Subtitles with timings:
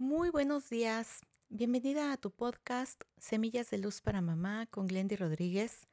[0.00, 1.20] Muy buenos días.
[1.50, 5.88] Bienvenida a tu podcast Semillas de Luz para Mamá con Glendy Rodríguez.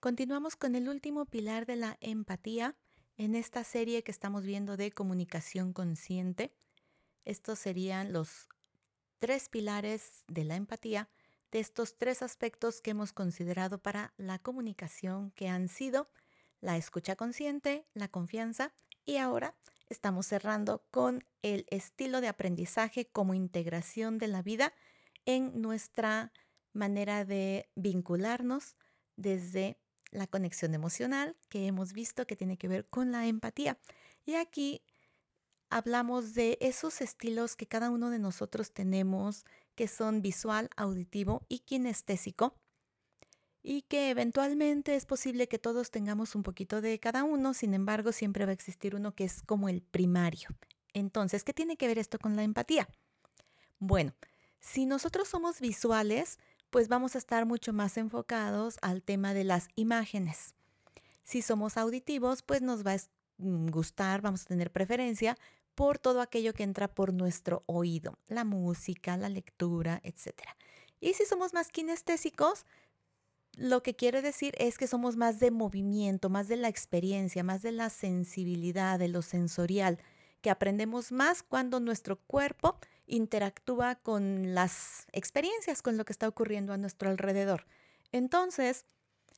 [0.00, 2.74] Continuamos con el último pilar de la empatía
[3.16, 6.56] en esta serie que estamos viendo de comunicación consciente.
[7.24, 8.48] Estos serían los
[9.20, 11.08] tres pilares de la empatía,
[11.52, 16.10] de estos tres aspectos que hemos considerado para la comunicación que han sido
[16.60, 18.72] la escucha consciente, la confianza
[19.04, 19.54] y ahora
[19.88, 24.72] estamos cerrando con el estilo de aprendizaje como integración de la vida
[25.26, 26.32] en nuestra
[26.72, 28.76] manera de vincularnos
[29.16, 29.78] desde
[30.10, 33.78] la conexión emocional que hemos visto que tiene que ver con la empatía.
[34.24, 34.82] Y aquí
[35.70, 39.44] hablamos de esos estilos que cada uno de nosotros tenemos,
[39.74, 42.54] que son visual, auditivo y kinestésico,
[43.66, 48.12] y que eventualmente es posible que todos tengamos un poquito de cada uno, sin embargo
[48.12, 50.50] siempre va a existir uno que es como el primario.
[50.92, 52.86] Entonces, ¿qué tiene que ver esto con la empatía?
[53.78, 54.12] Bueno,
[54.60, 56.38] si nosotros somos visuales,
[56.68, 60.54] pues vamos a estar mucho más enfocados al tema de las imágenes.
[61.22, 62.98] Si somos auditivos, pues nos va a
[63.38, 65.38] mm, gustar, vamos a tener preferencia
[65.74, 70.34] por todo aquello que entra por nuestro oído, la música, la lectura, etc.
[71.00, 72.66] Y si somos más kinestésicos,
[73.56, 77.62] lo que quiere decir es que somos más de movimiento, más de la experiencia, más
[77.62, 79.98] de la sensibilidad, de lo sensorial,
[80.40, 86.72] que aprendemos más cuando nuestro cuerpo interactúa con las experiencias, con lo que está ocurriendo
[86.72, 87.66] a nuestro alrededor.
[88.12, 88.86] Entonces,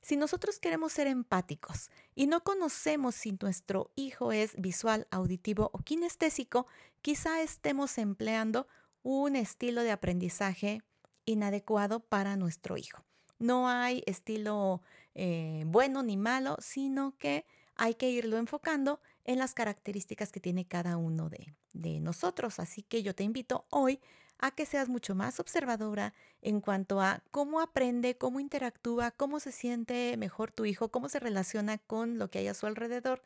[0.03, 5.79] si nosotros queremos ser empáticos y no conocemos si nuestro hijo es visual, auditivo o
[5.79, 6.67] kinestésico,
[7.03, 8.69] quizá estemos empleando
[9.03, 10.83] un estilo de aprendizaje
[11.25, 13.05] inadecuado para nuestro hijo.
[13.39, 14.83] No hay estilo
[15.15, 20.67] eh, bueno ni malo, sino que hay que irlo enfocando en las características que tiene
[20.67, 22.59] cada uno de, de nosotros.
[22.59, 24.01] Así que yo te invito hoy
[24.39, 29.53] a que seas mucho más observadora en cuanto a cómo aprende, cómo interactúa, cómo se
[29.53, 33.23] siente mejor tu hijo, cómo se relaciona con lo que hay a su alrededor,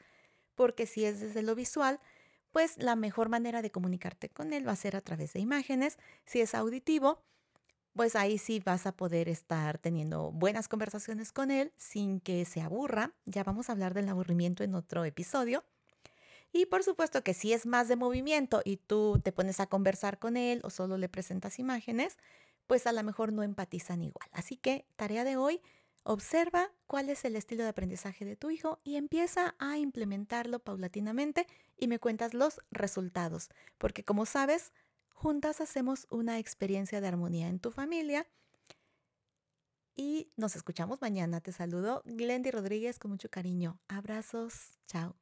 [0.55, 2.01] porque si es desde lo visual,
[2.53, 5.99] pues la mejor manera de comunicarte con él va a ser a través de imágenes.
[6.25, 7.23] Si es auditivo,
[8.01, 12.63] pues ahí sí vas a poder estar teniendo buenas conversaciones con él sin que se
[12.63, 13.13] aburra.
[13.27, 15.65] Ya vamos a hablar del aburrimiento en otro episodio.
[16.51, 20.19] Y por supuesto que si es más de movimiento y tú te pones a conversar
[20.19, 22.17] con él o solo le presentas imágenes,
[22.67, 24.31] pues a lo mejor no empatizan igual.
[24.33, 25.61] Así que tarea de hoy,
[26.03, 31.47] observa cuál es el estilo de aprendizaje de tu hijo y empieza a implementarlo paulatinamente
[31.77, 33.51] y me cuentas los resultados.
[33.77, 34.73] Porque como sabes,
[35.21, 38.27] juntas hacemos una experiencia de armonía en tu familia.
[39.95, 41.43] Y nos escuchamos mañana.
[41.43, 43.79] Te saludo Glendy Rodríguez con mucho cariño.
[43.89, 44.79] Abrazos.
[44.87, 45.15] Chao.